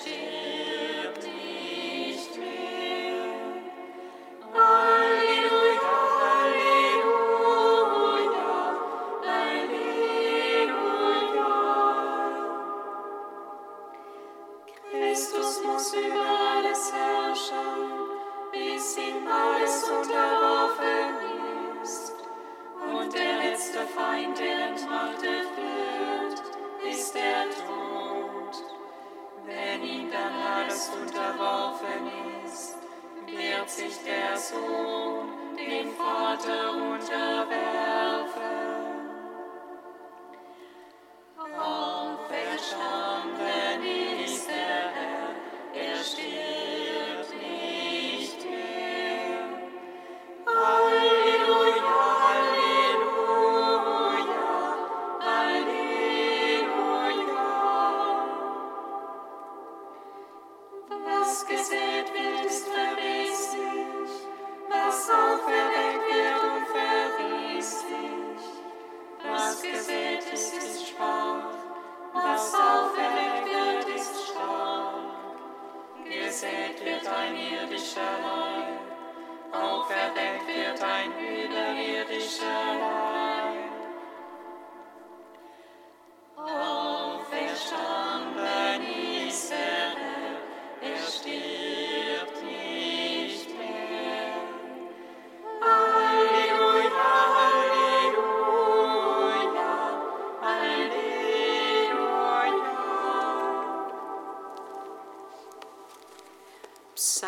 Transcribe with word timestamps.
er 0.00 0.31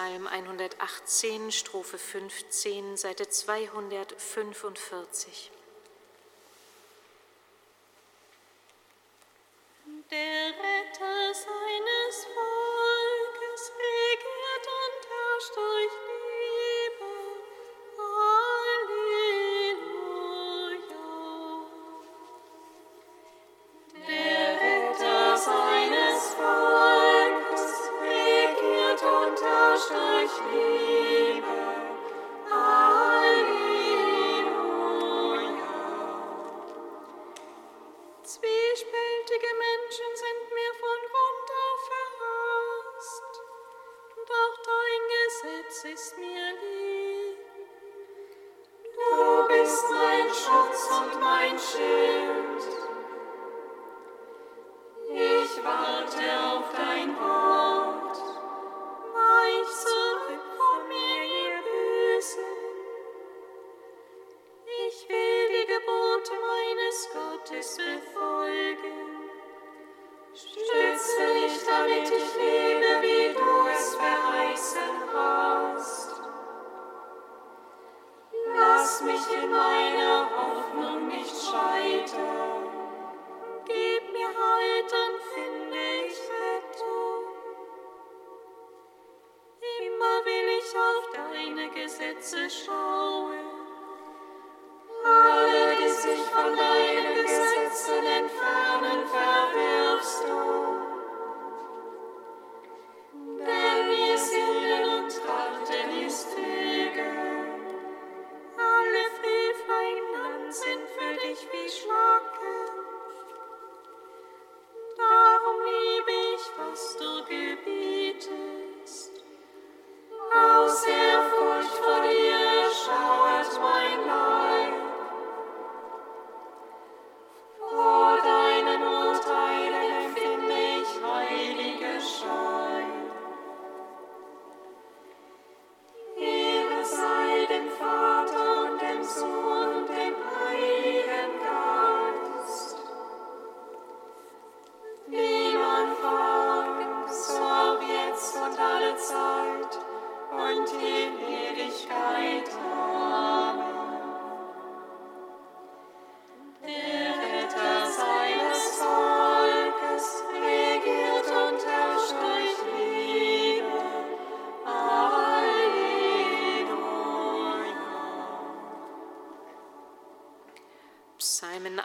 Psalm 0.04 0.26
118, 0.26 1.50
Strophe 1.50 1.96
15, 1.96 2.98
Seite 2.98 3.26
245. 3.26 5.50
der 10.10 10.73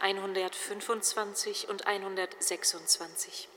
125 0.09 1.69
und 1.69 1.85
126. 1.85 3.47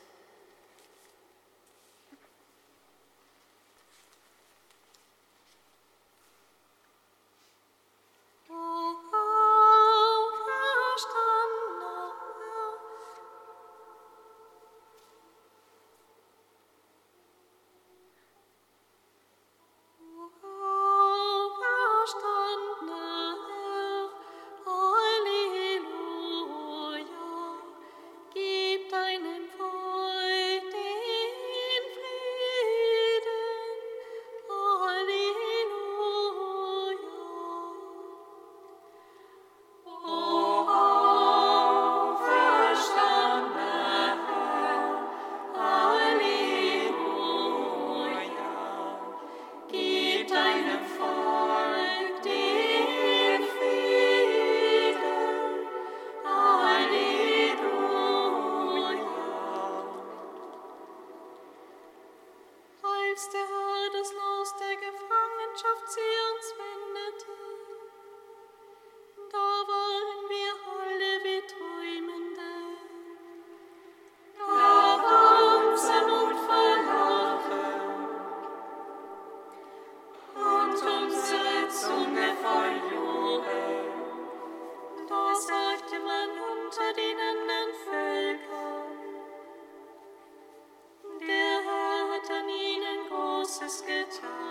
basket. 93.73 94.42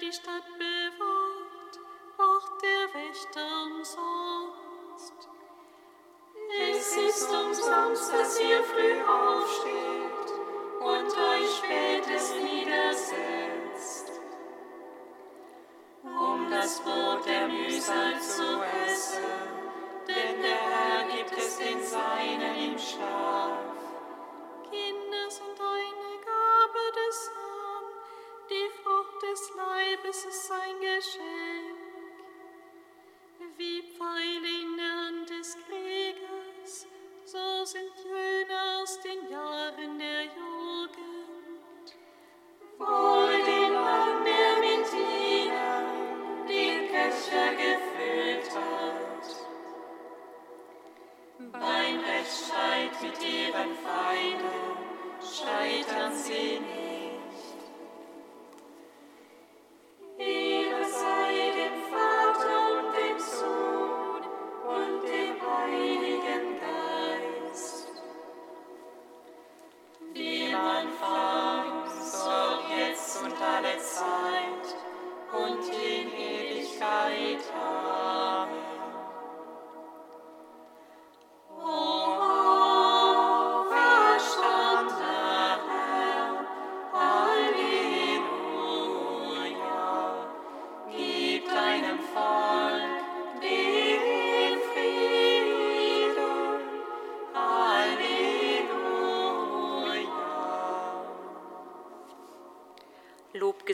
Die 0.00 0.12
Stadt 0.12 0.44
bewacht, 0.58 1.78
wacht 2.16 2.62
der 2.62 3.00
Wächter 3.00 3.46
umsonst. 3.66 5.28
Es 6.58 6.96
ist 6.96 7.28
umsonst, 7.30 8.12
dass 8.12 8.40
ihr 8.40 8.62
früh 8.64 9.00
aufsteht 9.02 10.30
und 10.80 11.06
euch 11.06 11.56
spätes 11.58 12.34
niedersetzt, 12.34 14.20
um 16.02 16.50
das 16.50 16.80
Brot 16.80 17.26
der 17.26 17.48
Mühsal 17.48 18.20
zu 18.20 18.62
essen, 18.86 19.24
denn 20.08 20.42
der 20.42 20.56
Herr 20.56 21.04
gibt 21.16 21.38
es 21.38 21.58
den 21.58 21.82
Seinen 21.84 22.72
im 22.72 22.78
Schlaf. 22.78 23.69
Leibes 30.10 30.24
ist 30.24 30.50
ein 30.50 30.80
Geschenk. 30.80 31.78
Wie 33.56 33.82
Pfeile 33.82 34.50
in 34.62 34.76
der 34.76 35.06
Hand 35.06 35.30
des 35.30 35.56
Kriegers, 35.66 36.86
so 37.24 37.64
sind 37.64 37.92
Jöne 38.04 38.82
aus 38.82 38.98
den 39.00 39.30
Jahren 39.30 39.98
der 39.98 40.24
Jugend. 40.24 41.94
Wohl 42.78 43.44
dem 43.44 43.74
Mann, 43.74 44.24
der 44.24 44.58
mit 44.58 44.92
ihnen 44.92 46.46
die 46.48 46.88
Köcher 46.88 47.52
gefüllt 47.54 48.50
hat. 48.56 49.26
Beim 51.52 52.00
Rechtsstreit 52.00 53.00
mit 53.02 53.22
ihren 53.22 53.76
Feinden 53.76 54.76
scheitern 55.20 56.14
sie 56.14 56.58
nicht. 56.58 56.89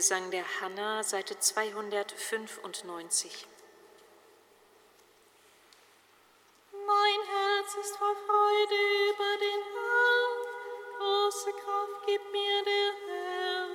Lobgesang 0.09 0.31
der 0.31 0.45
Hanna, 0.61 1.03
Seite 1.03 1.37
295. 1.37 3.45
Mein 6.71 7.21
Herz 7.29 7.75
ist 7.81 7.97
voll 7.97 8.15
Freude 8.25 8.75
über 9.09 9.37
den 9.41 9.61
Herrn, 9.73 10.37
große 10.97 11.51
Kraft 11.51 12.05
gibt 12.05 12.31
mir 12.31 12.63
der 12.63 12.93
Herr. 13.07 13.67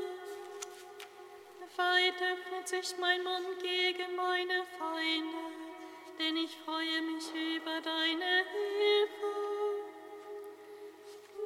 Weit 1.77 2.23
öffnet 2.23 2.67
sich 2.69 2.97
mein 2.99 3.23
Mund 3.25 3.59
gegen 3.61 4.17
meine 4.17 4.65
Feinde, 4.79 5.37
denn 6.19 6.39
ich 6.39 6.57
freue 6.65 7.03
mich 7.03 7.31
über 7.35 7.83
deine 7.83 8.47
Hilfe. 8.79 9.33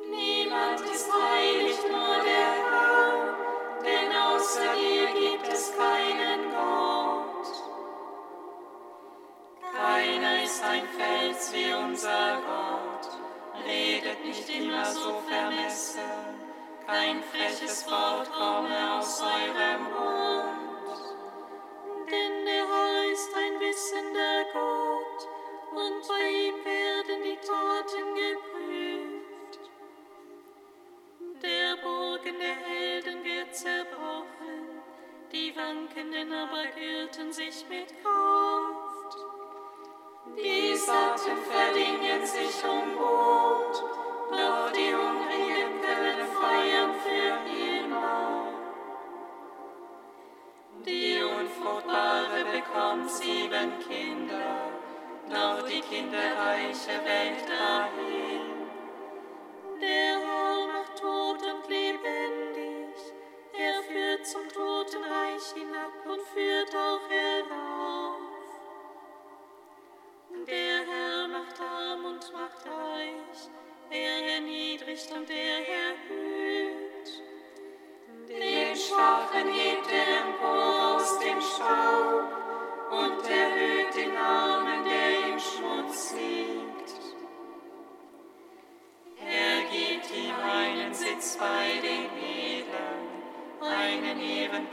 Niemand 0.08 0.80
ist 0.82 1.12
heilig, 1.12 1.76
nur 1.90 2.22
der 2.22 2.54
Herr, 2.70 2.95
Gott. 6.56 7.52
Keiner 9.72 10.42
ist 10.42 10.62
ein 10.64 10.86
Fels 10.96 11.52
wie 11.52 11.72
unser 11.72 12.40
Gott, 12.46 13.10
redet 13.64 14.24
nicht 14.24 14.48
immer 14.48 14.84
so 14.86 15.20
vermessen, 15.28 16.00
kein 16.86 17.22
freches 17.22 17.86
Wort 17.90 18.30
komme 18.32 18.98
aus 18.98 19.22
eurem 19.22 19.82
Mund. 19.84 20.56
Denn 22.10 22.44
der 22.44 22.66
Herr 22.66 23.12
ist 23.12 23.30
ein 23.34 23.60
wissender 23.60 24.44
Gott, 24.52 25.28
und 25.72 26.08
bei 26.08 26.28
ihm 26.30 26.64
werden 26.64 27.22
die 27.22 27.36
Taten 27.36 28.14
geprüft. 28.14 28.55
Wankenden 35.96 36.30
aber 36.30 36.64
gürten 36.78 37.32
sich 37.32 37.64
mit 37.70 37.88
Kraft. 38.02 39.16
Die 40.36 40.76
Satten 40.76 41.38
verdingen 41.50 42.26
sich 42.26 42.62
um 42.64 42.96
Brot, 42.96 43.82
doch 44.30 44.72
die 44.72 44.94
Hungrigen 44.94 45.80
können 45.80 46.28
feiern 46.38 46.94
für 47.02 47.38
immer. 47.80 48.44
Die 50.84 51.22
Unfruchtbare 51.22 52.44
bekommt 52.52 53.10
sieben 53.10 53.72
Kinder, 53.88 54.70
doch 55.30 55.66
die 55.66 55.80
kinderreiche 55.80 57.00
welkt 57.06 57.48
dahin. 57.48 58.25
Führt 66.36 66.74
auch 66.76 67.00
herauf. 67.08 67.25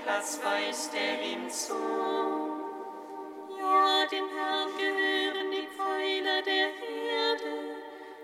Ehrenplatz 0.04 0.40
weist 0.44 0.94
er 0.94 1.22
ihm 1.22 1.50
zu. 1.50 1.74
Ja, 3.58 4.06
dem 4.08 4.28
Herrn 4.36 4.70
gehören 4.78 5.52
die 5.52 5.68
Pfeiler 5.76 6.42
der 6.42 6.68
Erde, 6.68 7.78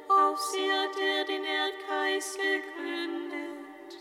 auf 0.10 0.40
sie 0.40 0.72
hat 0.72 1.00
er 1.00 1.26
den 1.26 1.44
Erdkreis 1.44 2.38
gegründet. 2.38 3.96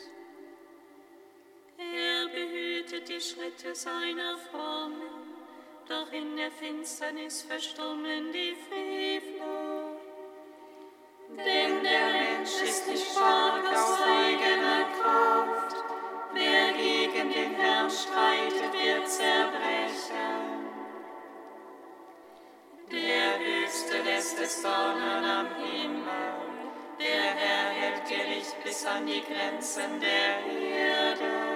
Er 1.79 2.29
behütet 2.29 3.09
die 3.09 3.21
Schritte 3.21 3.75
seiner 3.75 4.37
Frommen, 4.51 5.37
doch 5.89 6.13
in 6.13 6.37
der 6.37 6.51
Finsternis 6.51 7.43
verstummen 7.43 8.33
die 8.33 8.57
Frevler. 8.69 9.97
Denn 11.29 11.83
der 11.83 12.13
Mensch 12.13 12.63
ist 12.63 12.89
nicht 12.89 13.13
stark 13.13 13.68
gegen 17.19 17.33
den 17.33 17.55
Herrn 17.57 17.91
streitet, 17.91 18.73
wird 18.73 19.09
zerbrechen. 19.09 20.69
Der 22.91 23.39
Höchste 23.39 24.03
lässt 24.03 24.41
es 24.41 24.63
donnern 24.63 25.25
am 25.25 25.47
Himmel, 25.57 26.07
der 26.99 27.35
Herr 27.35 27.71
hält 27.71 28.09
Gericht 28.09 28.63
bis 28.65 28.87
an 28.87 29.07
die 29.07 29.23
Grenzen 29.23 30.01
der 30.01 30.47
Erde. 30.47 31.48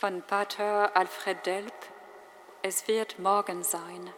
Von 0.00 0.22
Pater 0.22 0.96
Alfred 0.96 1.44
Delp 1.44 1.74
Es 2.62 2.88
wird 2.88 3.18
morgen 3.18 3.62
sein. 3.62 4.10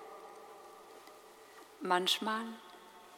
Manchmal 1.81 2.45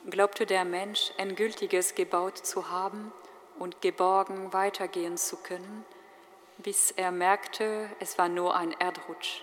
glaubte 0.08 0.46
der 0.46 0.64
Mensch, 0.64 1.12
endgültiges 1.18 1.94
gebaut 1.94 2.38
zu 2.38 2.70
haben 2.70 3.12
und 3.58 3.82
geborgen 3.82 4.54
weitergehen 4.54 5.18
zu 5.18 5.36
können, 5.36 5.84
bis 6.56 6.90
er 6.90 7.10
merkte, 7.10 7.90
es 8.00 8.16
war 8.16 8.30
nur 8.30 8.56
ein 8.56 8.72
Erdrutsch. 8.72 9.42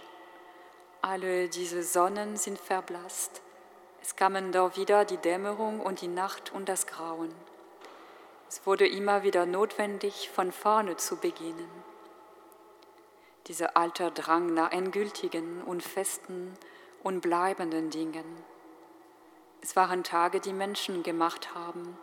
Alle 1.03 1.47
diese 1.47 1.83
Sonnen 1.83 2.37
sind 2.37 2.59
verblasst. 2.59 3.41
Es 4.01 4.15
kamen 4.15 4.51
doch 4.51 4.77
wieder 4.77 5.05
die 5.05 5.17
Dämmerung 5.17 5.79
und 5.79 6.01
die 6.01 6.07
Nacht 6.07 6.51
und 6.51 6.67
das 6.67 6.87
Grauen. 6.87 7.33
Es 8.49 8.65
wurde 8.65 8.87
immer 8.87 9.23
wieder 9.23 9.45
notwendig, 9.45 10.29
von 10.29 10.51
vorne 10.51 10.97
zu 10.97 11.17
beginnen. 11.17 11.69
Dieser 13.47 13.77
alter 13.77 14.11
Drang 14.11 14.53
nach 14.53 14.71
endgültigen 14.71 15.61
und 15.63 15.83
festen 15.83 16.57
und 17.03 17.21
bleibenden 17.21 17.89
Dingen. 17.91 18.25
Es 19.61 19.75
waren 19.75 20.03
Tage, 20.03 20.39
die 20.39 20.53
Menschen 20.53 21.03
gemacht 21.03 21.53
haben, 21.53 21.97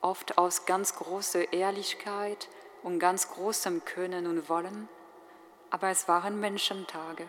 oft 0.00 0.38
aus 0.38 0.64
ganz 0.64 0.96
großer 0.96 1.52
Ehrlichkeit 1.52 2.48
und 2.82 2.98
ganz 2.98 3.28
großem 3.28 3.84
Können 3.84 4.26
und 4.26 4.48
Wollen, 4.48 4.88
aber 5.70 5.88
es 5.90 6.08
waren 6.08 6.40
Menschentage. 6.40 7.28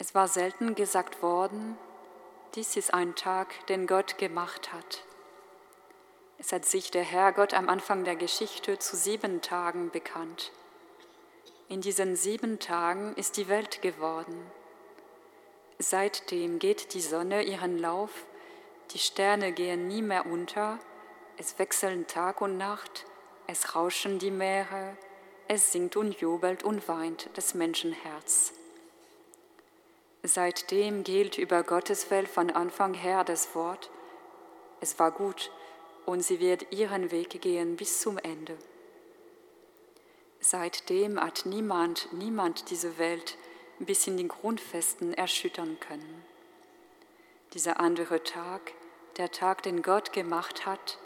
Es 0.00 0.14
war 0.14 0.28
selten 0.28 0.76
gesagt 0.76 1.22
worden, 1.22 1.76
dies 2.54 2.76
ist 2.76 2.94
ein 2.94 3.16
Tag, 3.16 3.66
den 3.66 3.88
Gott 3.88 4.16
gemacht 4.16 4.72
hat. 4.72 5.02
Es 6.38 6.52
hat 6.52 6.64
sich 6.64 6.92
der 6.92 7.02
Herrgott 7.02 7.52
am 7.52 7.68
Anfang 7.68 8.04
der 8.04 8.14
Geschichte 8.14 8.78
zu 8.78 8.96
sieben 8.96 9.42
Tagen 9.42 9.90
bekannt. 9.90 10.52
In 11.68 11.80
diesen 11.80 12.14
sieben 12.14 12.60
Tagen 12.60 13.12
ist 13.16 13.36
die 13.36 13.48
Welt 13.48 13.82
geworden. 13.82 14.40
Seitdem 15.80 16.60
geht 16.60 16.94
die 16.94 17.00
Sonne 17.00 17.42
ihren 17.42 17.76
Lauf, 17.76 18.24
die 18.92 19.00
Sterne 19.00 19.52
gehen 19.52 19.88
nie 19.88 20.02
mehr 20.02 20.26
unter, 20.26 20.78
es 21.38 21.58
wechseln 21.58 22.06
Tag 22.06 22.40
und 22.40 22.56
Nacht, 22.56 23.04
es 23.48 23.74
rauschen 23.74 24.20
die 24.20 24.30
Meere, 24.30 24.96
es 25.48 25.72
singt 25.72 25.96
und 25.96 26.20
jubelt 26.20 26.62
und 26.62 26.86
weint 26.86 27.30
das 27.34 27.54
Menschenherz. 27.54 28.57
Seitdem 30.22 31.04
gilt 31.04 31.38
über 31.38 31.62
Gottes 31.62 32.10
Welt 32.10 32.28
von 32.28 32.50
Anfang 32.50 32.94
her 32.94 33.24
das 33.24 33.54
Wort, 33.54 33.90
es 34.80 34.98
war 34.98 35.10
gut 35.10 35.50
und 36.06 36.22
sie 36.22 36.40
wird 36.40 36.72
ihren 36.72 37.10
Weg 37.10 37.40
gehen 37.40 37.76
bis 37.76 38.00
zum 38.00 38.18
Ende. 38.18 38.56
Seitdem 40.40 41.20
hat 41.20 41.46
niemand, 41.46 42.12
niemand 42.12 42.70
diese 42.70 42.98
Welt 42.98 43.36
bis 43.78 44.06
in 44.06 44.16
die 44.16 44.28
Grundfesten 44.28 45.14
erschüttern 45.14 45.78
können. 45.80 46.24
Dieser 47.54 47.80
andere 47.80 48.22
Tag, 48.22 48.72
der 49.16 49.30
Tag, 49.30 49.62
den 49.62 49.82
Gott 49.82 50.12
gemacht 50.12 50.66
hat, 50.66 50.98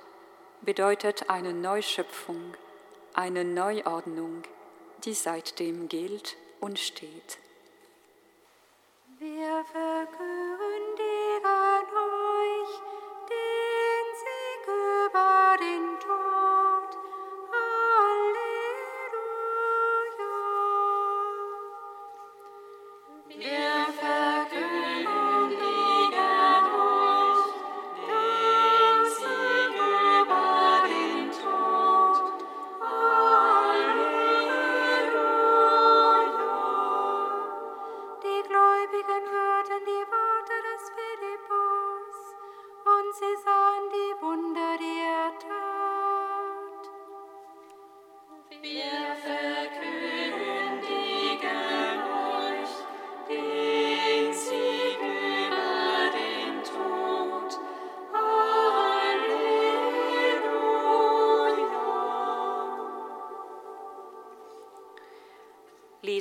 bedeutet 0.60 1.28
eine 1.30 1.52
Neuschöpfung, 1.52 2.54
eine 3.14 3.44
Neuordnung, 3.44 4.42
die 5.04 5.14
seitdem 5.14 5.88
gilt 5.88 6.36
und 6.60 6.78
steht. 6.78 7.38
Wir 9.22 9.64
verkündigen 9.72 11.12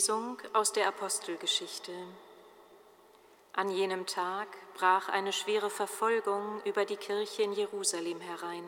Lesung 0.01 0.39
aus 0.53 0.73
der 0.73 0.87
Apostelgeschichte. 0.87 1.93
An 3.53 3.69
jenem 3.69 4.07
Tag 4.07 4.47
brach 4.73 5.09
eine 5.09 5.31
schwere 5.31 5.69
Verfolgung 5.69 6.59
über 6.65 6.85
die 6.85 6.97
Kirche 6.97 7.43
in 7.43 7.53
Jerusalem 7.53 8.19
herein. 8.19 8.65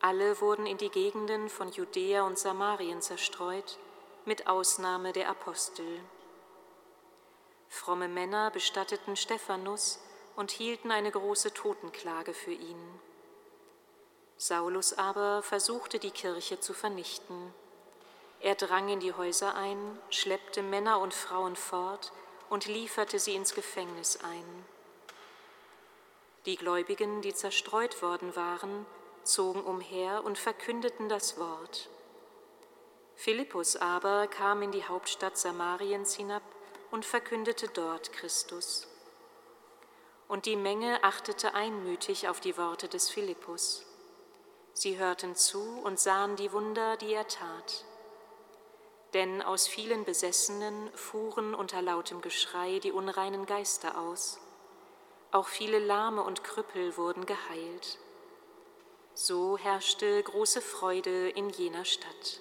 Alle 0.00 0.40
wurden 0.40 0.64
in 0.64 0.78
die 0.78 0.88
Gegenden 0.88 1.50
von 1.50 1.70
Judäa 1.70 2.22
und 2.22 2.38
Samarien 2.38 3.02
zerstreut, 3.02 3.78
mit 4.24 4.46
Ausnahme 4.46 5.12
der 5.12 5.28
Apostel. 5.28 6.00
Fromme 7.68 8.08
Männer 8.08 8.50
bestatteten 8.50 9.16
Stephanus 9.16 10.00
und 10.34 10.50
hielten 10.50 10.92
eine 10.92 11.10
große 11.10 11.52
Totenklage 11.52 12.32
für 12.32 12.52
ihn. 12.52 13.00
Saulus 14.38 14.94
aber 14.94 15.42
versuchte 15.42 15.98
die 15.98 16.10
Kirche 16.10 16.58
zu 16.58 16.72
vernichten. 16.72 17.52
Er 18.40 18.54
drang 18.54 18.88
in 18.88 19.00
die 19.00 19.14
Häuser 19.14 19.54
ein, 19.54 19.98
schleppte 20.10 20.62
Männer 20.62 21.00
und 21.00 21.14
Frauen 21.14 21.56
fort 21.56 22.12
und 22.50 22.66
lieferte 22.66 23.18
sie 23.18 23.34
ins 23.34 23.54
Gefängnis 23.54 24.18
ein. 24.22 24.64
Die 26.44 26.56
Gläubigen, 26.56 27.22
die 27.22 27.34
zerstreut 27.34 28.02
worden 28.02 28.36
waren, 28.36 28.86
zogen 29.24 29.64
umher 29.64 30.22
und 30.24 30.38
verkündeten 30.38 31.08
das 31.08 31.38
Wort. 31.38 31.88
Philippus 33.16 33.76
aber 33.76 34.26
kam 34.28 34.62
in 34.62 34.70
die 34.70 34.84
Hauptstadt 34.84 35.38
Samariens 35.38 36.14
hinab 36.14 36.42
und 36.90 37.04
verkündete 37.04 37.68
dort 37.68 38.12
Christus. 38.12 38.86
Und 40.28 40.46
die 40.46 40.56
Menge 40.56 41.02
achtete 41.02 41.54
einmütig 41.54 42.28
auf 42.28 42.40
die 42.40 42.56
Worte 42.58 42.88
des 42.88 43.08
Philippus. 43.08 43.84
Sie 44.72 44.98
hörten 44.98 45.34
zu 45.34 45.80
und 45.82 45.98
sahen 45.98 46.36
die 46.36 46.52
Wunder, 46.52 46.96
die 46.98 47.12
er 47.14 47.26
tat 47.26 47.84
denn 49.16 49.40
aus 49.40 49.66
vielen 49.66 50.04
Besessenen 50.04 50.90
fuhren 50.94 51.54
unter 51.54 51.80
lautem 51.80 52.20
Geschrei 52.20 52.80
die 52.80 52.92
unreinen 52.92 53.46
Geister 53.46 53.98
aus. 53.98 54.38
Auch 55.32 55.48
viele 55.48 55.78
Lahme 55.78 56.22
und 56.22 56.44
Krüppel 56.44 56.98
wurden 56.98 57.24
geheilt. 57.24 57.98
So 59.14 59.56
herrschte 59.56 60.22
große 60.22 60.60
Freude 60.60 61.30
in 61.30 61.48
jener 61.48 61.86
Stadt. 61.86 62.40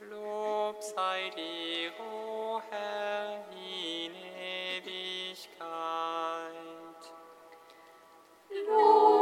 Lob 0.00 0.82
sei 0.82 1.30
dir, 1.36 1.92
o 2.00 2.60
Herr, 2.68 3.46
in 3.52 4.12
Ewigkeit. 4.76 5.54
Lob 8.66 9.13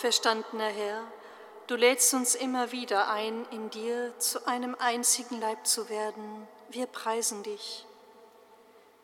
Auferstandener 0.00 0.68
Herr, 0.68 1.02
du 1.66 1.76
lädst 1.76 2.14
uns 2.14 2.34
immer 2.34 2.72
wieder 2.72 3.10
ein, 3.10 3.46
in 3.50 3.68
dir 3.68 4.18
zu 4.18 4.46
einem 4.46 4.74
einzigen 4.78 5.38
Leib 5.38 5.66
zu 5.66 5.90
werden. 5.90 6.48
Wir 6.70 6.86
preisen 6.86 7.42
dich. 7.42 7.84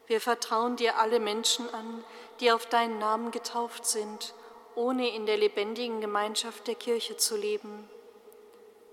Wir 0.06 0.22
vertrauen 0.22 0.76
dir 0.76 0.96
alle 0.96 1.20
Menschen 1.20 1.68
an, 1.74 2.02
die 2.40 2.50
auf 2.50 2.64
deinen 2.64 2.98
Namen 2.98 3.30
getauft 3.30 3.84
sind, 3.84 4.32
ohne 4.74 5.14
in 5.14 5.26
der 5.26 5.36
lebendigen 5.36 6.00
Gemeinschaft 6.00 6.66
der 6.66 6.76
Kirche 6.76 7.18
zu 7.18 7.36
leben. 7.36 7.90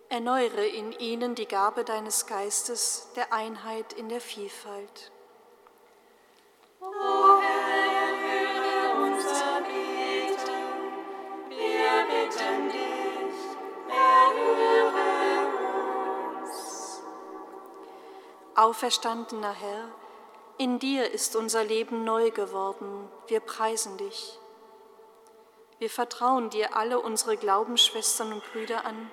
Erneuere 0.10 0.66
in 0.66 0.92
ihnen 0.92 1.36
die 1.36 1.48
Gabe 1.48 1.86
deines 1.86 2.26
Geistes 2.26 3.08
der 3.16 3.32
Einheit 3.32 3.94
in 3.94 4.10
der 4.10 4.20
Vielfalt. 4.20 5.10
O 6.82 7.23
Auferstandener 18.56 19.52
Herr, 19.52 19.88
in 20.60 20.78
dir 20.78 21.10
ist 21.10 21.36
unser 21.36 21.64
Leben 21.64 22.04
neu 22.04 22.30
geworden. 22.30 23.10
Wir 23.26 23.40
preisen 23.40 23.98
dich. 23.98 24.38
Wir 25.80 25.90
vertrauen 25.90 26.52
dir 26.52 26.76
alle 26.78 27.00
unsere 27.00 27.36
Glaubensschwestern 27.36 28.32
und 28.32 28.44
Brüder 28.52 28.86
an, 28.86 29.10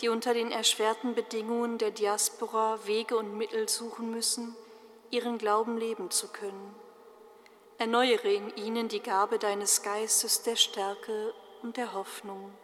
die 0.00 0.08
unter 0.08 0.32
den 0.32 0.50
erschwerten 0.50 1.14
Bedingungen 1.14 1.76
der 1.76 1.90
Diaspora 1.90 2.78
Wege 2.86 3.18
und 3.18 3.36
Mittel 3.36 3.68
suchen 3.68 4.10
müssen, 4.10 4.56
ihren 5.10 5.36
Glauben 5.36 5.76
leben 5.76 6.10
zu 6.10 6.28
können. 6.28 6.74
Erneuere 7.76 8.32
in 8.32 8.56
ihnen 8.56 8.88
die 8.88 9.02
Gabe 9.02 9.38
deines 9.38 9.82
Geistes 9.82 10.44
der 10.44 10.56
Stärke 10.56 11.34
und 11.62 11.76
der 11.76 11.92
Hoffnung. 11.92 12.54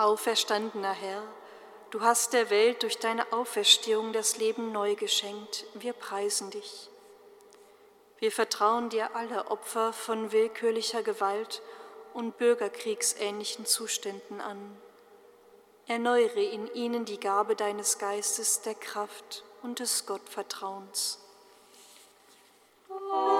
Auferstandener 0.00 0.94
Herr, 0.94 1.22
du 1.90 2.00
hast 2.00 2.32
der 2.32 2.48
Welt 2.48 2.84
durch 2.84 2.96
deine 2.98 3.34
Auferstehung 3.34 4.14
das 4.14 4.38
Leben 4.38 4.72
neu 4.72 4.94
geschenkt. 4.94 5.66
Wir 5.74 5.92
preisen 5.92 6.50
dich. 6.50 6.88
Wir 8.18 8.32
vertrauen 8.32 8.88
dir 8.88 9.14
alle 9.14 9.50
Opfer 9.50 9.92
von 9.92 10.32
willkürlicher 10.32 11.02
Gewalt 11.02 11.60
und 12.14 12.38
bürgerkriegsähnlichen 12.38 13.66
Zuständen 13.66 14.40
an. 14.40 14.74
Erneuere 15.86 16.44
in 16.44 16.72
ihnen 16.72 17.04
die 17.04 17.20
Gabe 17.20 17.54
deines 17.54 17.98
Geistes 17.98 18.62
der 18.62 18.76
Kraft 18.76 19.44
und 19.62 19.80
des 19.80 20.06
Gottvertrauens. 20.06 21.18
O 22.88 23.39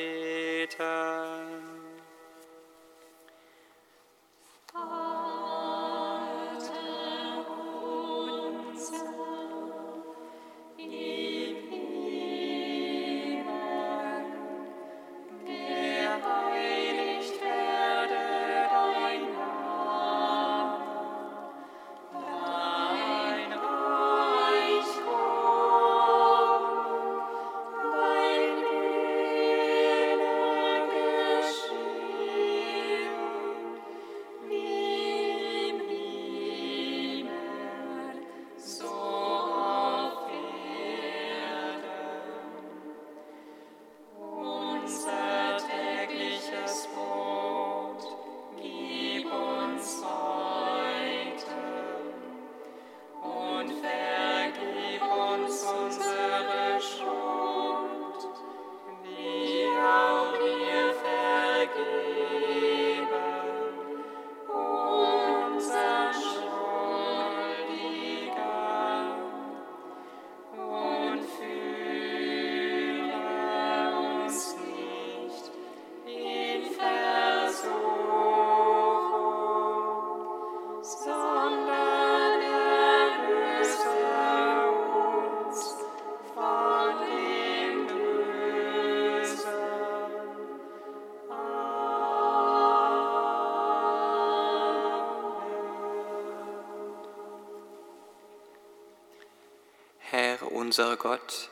Unser 100.71 100.95
Gott, 100.95 101.49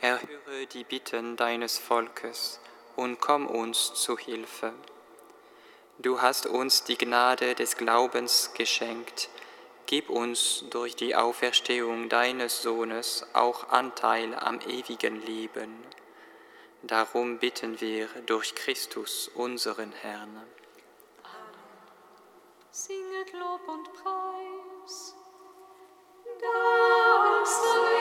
erhöre 0.00 0.66
die 0.66 0.84
Bitten 0.84 1.36
deines 1.36 1.76
Volkes 1.76 2.58
und 2.96 3.20
komm 3.20 3.46
uns 3.46 3.92
zu 3.92 4.16
Hilfe. 4.16 4.72
Du 5.98 6.22
hast 6.22 6.46
uns 6.46 6.82
die 6.82 6.96
Gnade 6.96 7.54
des 7.54 7.76
Glaubens 7.76 8.54
geschenkt. 8.54 9.28
Gib 9.84 10.08
uns 10.08 10.64
durch 10.70 10.96
die 10.96 11.14
Auferstehung 11.14 12.08
deines 12.08 12.62
Sohnes 12.62 13.26
auch 13.34 13.68
Anteil 13.68 14.34
am 14.34 14.58
ewigen 14.62 15.20
Leben. 15.20 15.84
Darum 16.80 17.40
bitten 17.40 17.78
wir 17.78 18.08
durch 18.24 18.54
Christus 18.54 19.28
unseren 19.34 19.92
Herrn. 19.92 20.34
Amen. 21.24 21.42
Singet 22.70 23.34
Lob 23.34 23.68
und 23.68 23.92
Preis. 23.92 25.14
Dank 26.40 27.46
sei 27.46 27.91